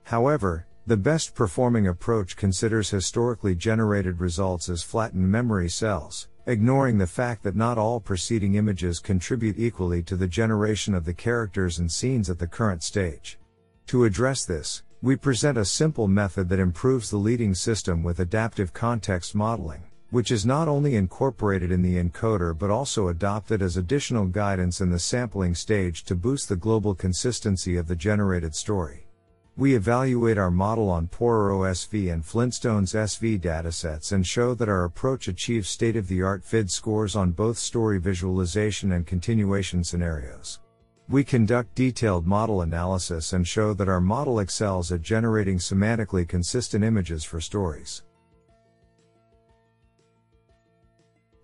However, 0.03 0.67
the 0.89 0.97
best 0.97 1.37
performing 1.37 1.87
approach 1.87 2.35
considers 2.35 2.91
historically 2.91 3.55
generated 3.55 4.19
results 4.19 4.69
as 4.69 4.83
flattened 4.83 5.31
memory 5.31 5.69
cells, 5.69 6.27
ignoring 6.47 6.99
the 6.99 7.07
fact 7.07 7.45
that 7.45 7.55
not 7.55 7.79
all 7.79 8.01
preceding 8.01 8.57
images 8.57 8.99
contribute 8.99 9.57
equally 9.57 10.03
to 10.03 10.17
the 10.17 10.27
generation 10.27 10.95
of 10.95 11.05
the 11.05 11.15
characters 11.15 11.79
and 11.79 11.93
scenes 11.93 12.29
at 12.29 12.41
the 12.41 12.49
current 12.49 12.83
stage. 12.83 13.39
To 13.87 14.03
address 14.03 14.45
this, 14.45 14.83
we 15.01 15.15
present 15.15 15.59
a 15.59 15.65
simple 15.65 16.09
method 16.09 16.49
that 16.49 16.59
improves 16.59 17.09
the 17.09 17.19
leading 17.19 17.55
system 17.55 18.03
with 18.03 18.19
adaptive 18.19 18.73
context 18.73 19.37
modeling, 19.37 19.85
which 20.15 20.31
is 20.31 20.47
not 20.47 20.69
only 20.69 20.95
incorporated 20.95 21.73
in 21.73 21.83
the 21.83 21.97
encoder 21.97 22.57
but 22.57 22.71
also 22.71 23.09
adopted 23.09 23.61
as 23.61 23.77
additional 23.77 24.27
guidance 24.27 24.81
in 24.81 24.89
the 24.89 24.99
sampling 25.01 25.57
stage 25.57 26.05
to 26.05 26.15
boost 26.15 26.49
the 26.49 26.55
global 26.55 26.95
consistency 26.95 27.77
of 27.77 27.89
the 27.89 27.97
generated 27.97 28.55
story. 28.55 29.09
We 29.57 29.75
evaluate 29.75 30.39
our 30.39 30.53
model 30.53 30.89
on 30.89 31.09
Pororo 31.09 31.69
SV 31.69 32.13
and 32.13 32.23
Flintstones 32.23 32.95
SV 32.95 33.41
datasets 33.41 34.13
and 34.13 34.25
show 34.25 34.55
that 34.55 34.69
our 34.69 34.85
approach 34.85 35.27
achieves 35.27 35.69
state 35.69 35.97
of 35.97 36.07
the 36.07 36.23
art 36.23 36.45
FID 36.45 36.71
scores 36.71 37.17
on 37.17 37.33
both 37.33 37.59
story 37.59 37.99
visualization 37.99 38.93
and 38.93 39.05
continuation 39.05 39.83
scenarios. 39.83 40.61
We 41.09 41.25
conduct 41.25 41.75
detailed 41.75 42.25
model 42.25 42.63
analysis 42.63 43.33
and 43.33 43.45
show 43.45 43.75
that 43.75 43.89
our 43.89 44.01
model 44.01 44.39
excels 44.39 44.93
at 44.93 45.03
generating 45.03 45.59
semantically 45.59 46.29
consistent 46.29 46.85
images 46.85 47.25
for 47.25 47.41
stories. 47.41 48.05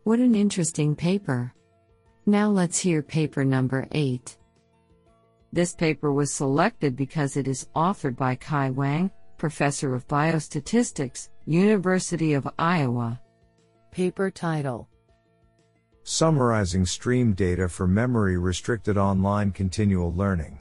What 0.05 0.19
an 0.19 0.35
interesting 0.35 0.97
paper. 0.97 1.53
Now 2.25 2.49
let's 2.49 2.79
hear 2.79 3.03
paper 3.03 3.45
number 3.45 3.87
8. 3.93 4.39
This 5.53 5.75
paper 5.75 6.11
was 6.11 6.33
selected 6.33 6.97
because 6.97 7.37
it 7.37 7.47
is 7.47 7.69
authored 7.77 8.17
by 8.17 8.37
Kai 8.37 8.71
Wang, 8.71 9.11
Professor 9.37 9.95
of 9.95 10.09
Biostatistics, 10.09 11.29
University 11.45 12.33
of 12.33 12.49
Iowa. 12.59 13.21
Paper 13.91 14.31
title 14.31 14.89
Summarizing 16.05 16.87
stream 16.87 17.35
data 17.35 17.69
for 17.69 17.87
memory 17.87 18.39
restricted 18.39 18.97
online 18.97 19.51
continual 19.51 20.15
learning. 20.15 20.59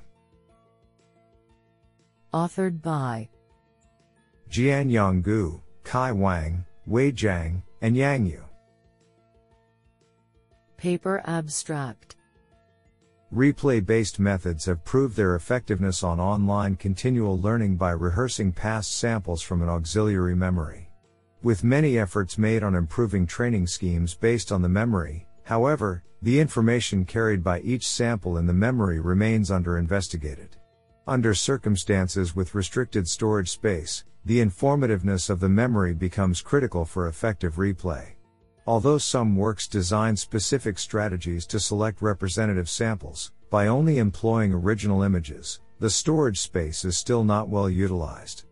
Authored 2.34 2.82
by 2.82 3.30
Jianyang 4.50 5.22
Gu, 5.22 5.62
Kai 5.86 6.12
Wang, 6.12 6.66
Wei 6.86 7.14
Zhang, 7.14 7.64
and 7.82 7.96
Yang 7.96 8.26
Yu. 8.26 8.49
Paper 10.80 11.22
Abstract 11.26 12.16
Replay 13.34 13.86
based 13.86 14.20
methods 14.20 14.66
have 14.66 14.84
proved 14.84 15.16
their 15.16 15.36
effectiveness 15.36 16.04
on 16.04 16.20
online 16.20 16.76
continual 16.76 17.40
learning 17.40 17.78
by 17.78 17.92
rehearsing 17.92 18.52
past 18.52 18.98
samples 18.98 19.42
from 19.42 19.62
an 19.62 19.70
auxiliary 19.70 20.36
memory. 20.36 20.90
With 21.44 21.64
many 21.64 22.00
efforts 22.00 22.38
made 22.38 22.64
on 22.64 22.76
improving 22.76 23.28
training 23.28 23.68
schemes 23.68 24.16
based 24.16 24.52
on 24.52 24.62
the 24.62 24.70
memory, 24.70 25.28
However, 25.50 26.04
the 26.22 26.40
information 26.40 27.06
carried 27.06 27.44
by 27.44 27.62
each 27.62 27.88
sample 27.88 28.38
in 28.38 28.46
the 28.46 28.54
memory 28.54 29.00
remains 29.00 29.50
under 29.50 29.80
investigated. 29.80 30.58
Under 31.08 31.34
circumstances 31.34 32.36
with 32.36 32.54
restricted 32.54 33.08
storage 33.08 33.50
space, 33.50 34.04
the 34.26 34.42
informativeness 34.42 35.28
of 35.32 35.40
the 35.40 35.50
memory 35.50 35.96
becomes 35.96 36.44
critical 36.44 36.86
for 36.86 37.08
effective 37.08 37.56
replay. 37.56 38.10
Although 38.70 39.00
some 39.00 39.36
works 39.36 39.68
design 39.68 40.16
specific 40.16 40.78
strategies 40.78 41.48
to 41.48 41.60
select 41.60 42.04
representative 42.04 42.70
samples, 42.70 43.32
by 43.50 43.66
only 43.66 43.98
employing 43.98 44.54
original 44.54 45.02
images, 45.02 45.60
the 45.80 45.90
storage 45.90 46.40
space 46.40 46.86
is 46.86 46.96
still 46.96 47.24
not 47.24 47.50
well 47.50 47.68
utilized. 47.68 48.44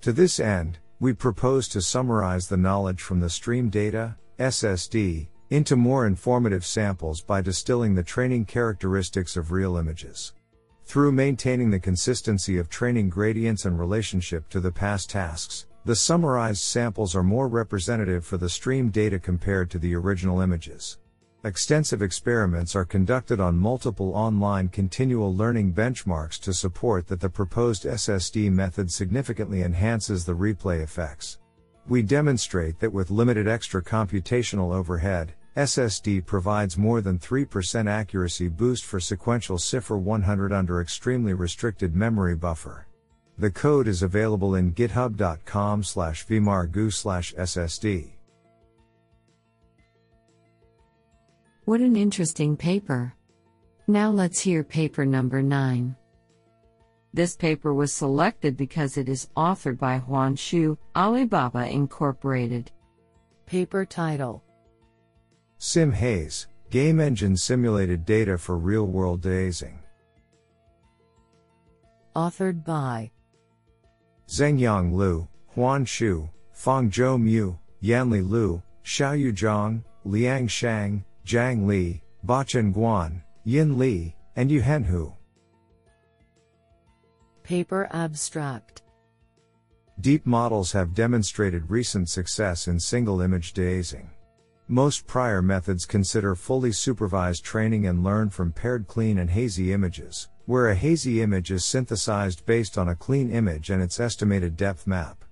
To 0.00 0.14
this 0.14 0.40
end, 0.40 0.78
we 0.98 1.12
propose 1.12 1.68
to 1.68 1.82
summarize 1.82 2.48
the 2.48 2.56
knowledge 2.56 3.02
from 3.02 3.20
the 3.20 3.28
stream 3.28 3.68
data, 3.68 4.16
SSD, 4.38 5.28
into 5.50 5.76
more 5.76 6.06
informative 6.06 6.64
samples 6.64 7.20
by 7.20 7.42
distilling 7.42 7.94
the 7.94 8.02
training 8.02 8.46
characteristics 8.46 9.36
of 9.36 9.52
real 9.52 9.76
images. 9.76 10.32
Through 10.86 11.12
maintaining 11.12 11.68
the 11.68 11.78
consistency 11.78 12.56
of 12.56 12.70
training 12.70 13.10
gradients 13.10 13.66
and 13.66 13.78
relationship 13.78 14.48
to 14.48 14.60
the 14.60 14.72
past 14.72 15.10
tasks, 15.10 15.66
the 15.86 15.94
summarized 15.94 16.64
samples 16.64 17.14
are 17.14 17.22
more 17.22 17.46
representative 17.46 18.26
for 18.26 18.36
the 18.36 18.48
stream 18.48 18.88
data 18.88 19.20
compared 19.20 19.70
to 19.70 19.78
the 19.78 19.94
original 19.94 20.40
images. 20.40 20.98
Extensive 21.44 22.02
experiments 22.02 22.74
are 22.74 22.84
conducted 22.84 23.38
on 23.38 23.56
multiple 23.56 24.12
online 24.12 24.68
continual 24.68 25.32
learning 25.32 25.72
benchmarks 25.72 26.40
to 26.40 26.52
support 26.52 27.06
that 27.06 27.20
the 27.20 27.28
proposed 27.28 27.84
SSD 27.84 28.50
method 28.50 28.90
significantly 28.90 29.62
enhances 29.62 30.24
the 30.24 30.34
replay 30.34 30.82
effects. 30.82 31.38
We 31.86 32.02
demonstrate 32.02 32.80
that 32.80 32.92
with 32.92 33.12
limited 33.12 33.46
extra 33.46 33.80
computational 33.80 34.74
overhead, 34.74 35.34
SSD 35.56 36.26
provides 36.26 36.76
more 36.76 37.00
than 37.00 37.20
3% 37.20 37.88
accuracy 37.88 38.48
boost 38.48 38.84
for 38.84 38.98
sequential 38.98 39.56
CIFAR 39.56 40.00
100 40.00 40.52
under 40.52 40.80
extremely 40.80 41.32
restricted 41.32 41.94
memory 41.94 42.34
buffer. 42.34 42.88
The 43.38 43.50
code 43.50 43.86
is 43.86 44.02
available 44.02 44.54
in 44.54 44.72
github.com 44.72 45.84
slash 45.84 46.26
vmargu 46.26 46.92
slash 46.92 47.34
ssd. 47.34 48.12
What 51.66 51.80
an 51.80 51.96
interesting 51.96 52.56
paper. 52.56 53.12
Now 53.88 54.10
let's 54.10 54.40
hear 54.40 54.64
paper 54.64 55.04
number 55.04 55.42
9. 55.42 55.94
This 57.12 57.36
paper 57.36 57.74
was 57.74 57.92
selected 57.92 58.56
because 58.56 58.96
it 58.96 59.08
is 59.08 59.28
authored 59.36 59.78
by 59.78 59.98
Huan 59.98 60.36
Xu, 60.36 60.76
Alibaba 60.94 61.68
Incorporated. 61.68 62.70
Paper 63.46 63.84
title 63.84 64.42
Sim 65.58 65.92
Haze 65.92 66.46
Game 66.70 67.00
Engine 67.00 67.36
Simulated 67.36 68.04
Data 68.04 68.38
for 68.38 68.56
Real 68.58 68.86
World 68.86 69.22
Dehazing. 69.22 69.78
Authored 72.14 72.64
by 72.64 73.10
Zhengyang 74.28 74.92
Liu, 74.92 75.28
Huan 75.54 75.84
Xu, 75.84 76.28
Fangzhou 76.54 77.20
Mu, 77.20 77.54
Yanli 77.82 78.28
Liu, 78.28 78.62
Xiaoyu 78.84 79.32
Zhang, 79.32 79.82
Liang 80.04 80.48
Shang, 80.48 81.04
Zhang 81.24 81.66
Li, 81.66 82.02
Bachen 82.26 82.74
Guan, 82.74 83.22
Yin 83.44 83.78
Li, 83.78 84.14
and 84.34 84.50
Yuhen 84.50 84.84
Hu. 84.84 85.12
Paper 87.42 87.88
Abstract 87.92 88.82
Deep 90.00 90.26
models 90.26 90.72
have 90.72 90.94
demonstrated 90.94 91.70
recent 91.70 92.08
success 92.08 92.68
in 92.68 92.78
single 92.78 93.20
image 93.20 93.54
dehazing. 93.54 94.08
Most 94.68 95.06
prior 95.06 95.40
methods 95.40 95.86
consider 95.86 96.34
fully 96.34 96.72
supervised 96.72 97.44
training 97.44 97.86
and 97.86 98.02
learn 98.02 98.28
from 98.28 98.52
paired 98.52 98.88
clean 98.88 99.18
and 99.18 99.30
hazy 99.30 99.72
images, 99.72 100.28
where 100.46 100.68
a 100.68 100.74
hazy 100.74 101.20
image 101.20 101.50
is 101.50 101.64
synthesized 101.64 102.46
based 102.46 102.78
on 102.78 102.88
a 102.88 102.96
clean 102.96 103.30
image 103.30 103.70
and 103.70 103.82
its 103.82 104.00
estimated 104.00 104.56
depth 104.56 104.86
map. 104.86 105.24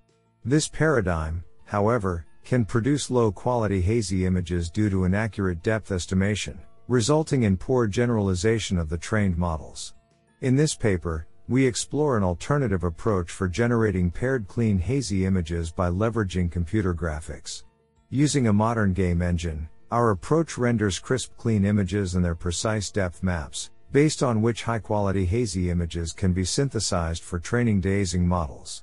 This 0.44 0.68
paradigm, 0.68 1.44
however, 1.64 2.26
can 2.44 2.64
produce 2.64 3.10
low 3.10 3.32
quality 3.32 3.80
hazy 3.80 4.26
images 4.26 4.70
due 4.70 4.90
to 4.90 5.04
inaccurate 5.04 5.62
depth 5.62 5.92
estimation, 5.92 6.60
resulting 6.88 7.44
in 7.44 7.56
poor 7.56 7.86
generalization 7.86 8.76
of 8.76 8.88
the 8.88 8.98
trained 8.98 9.38
models. 9.38 9.94
In 10.42 10.56
this 10.56 10.74
paper, 10.74 11.26
we 11.48 11.66
explore 11.66 12.16
an 12.16 12.22
alternative 12.22 12.84
approach 12.84 13.30
for 13.30 13.48
generating 13.48 14.10
paired 14.10 14.48
clean 14.48 14.78
hazy 14.78 15.24
images 15.26 15.70
by 15.70 15.90
leveraging 15.90 16.50
computer 16.50 16.94
graphics. 16.94 17.64
Using 18.10 18.48
a 18.48 18.52
modern 18.52 18.92
game 18.92 19.22
engine, 19.22 19.68
our 19.90 20.10
approach 20.10 20.58
renders 20.58 20.98
crisp 20.98 21.36
clean 21.36 21.64
images 21.64 22.14
and 22.14 22.24
their 22.24 22.34
precise 22.34 22.90
depth 22.90 23.22
maps, 23.22 23.70
based 23.94 24.24
on 24.24 24.42
which 24.42 24.64
high 24.64 24.80
quality 24.80 25.24
hazy 25.24 25.70
images 25.70 26.12
can 26.12 26.32
be 26.32 26.44
synthesized 26.44 27.22
for 27.22 27.38
training 27.38 27.80
dehazing 27.80 28.22
models. 28.22 28.82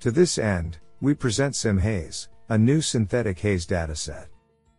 To 0.00 0.10
this 0.10 0.36
end, 0.36 0.76
we 1.00 1.14
present 1.14 1.54
SimHaze, 1.54 2.28
a 2.50 2.58
new 2.58 2.82
synthetic 2.82 3.38
haze 3.38 3.66
dataset. 3.66 4.26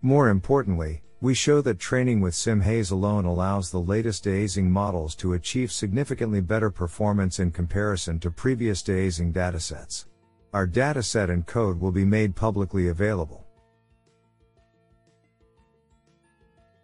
More 0.04 0.30
importantly, 0.30 1.02
we 1.20 1.34
show 1.34 1.62
that 1.62 1.80
training 1.80 2.22
with 2.22 2.36
SimHaze 2.36 2.92
alone 2.92 3.26
allows 3.26 3.72
the 3.72 3.80
latest 3.80 4.26
dehazing 4.26 4.66
models 4.66 5.16
to 5.16 5.34
achieve 5.34 5.72
significantly 5.72 6.42
better 6.42 6.70
performance 6.70 7.40
in 7.40 7.50
comparison 7.50 8.20
to 8.20 8.30
previous 8.30 8.84
dazing 8.84 9.34
datasets. 9.34 10.06
Our 10.54 10.68
dataset 10.68 11.32
and 11.32 11.48
code 11.48 11.82
will 11.82 11.92
be 11.92 12.06
made 12.06 12.36
publicly 12.36 12.90
available. 12.90 13.48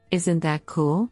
Isn't 0.10 0.40
that 0.40 0.66
cool? 0.66 1.12